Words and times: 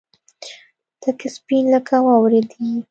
تک 1.01 1.19
سپين 1.35 1.63
لکه 1.73 1.95
واورې 2.05 2.41
دي. 2.51 2.67